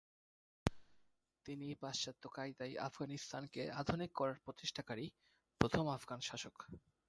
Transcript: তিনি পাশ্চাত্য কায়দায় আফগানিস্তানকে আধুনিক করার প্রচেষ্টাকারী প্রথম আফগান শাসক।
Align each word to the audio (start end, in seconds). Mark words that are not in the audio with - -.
তিনি 1.45 1.67
পাশ্চাত্য 1.75 2.23
কায়দায় 2.29 2.75
আফগানিস্তানকে 2.79 3.61
আধুনিক 3.71 4.11
করার 4.13 4.37
প্রচেষ্টাকারী 4.45 5.05
প্রথম 5.61 5.85
আফগান 5.89 6.19
শাসক। 6.19 6.55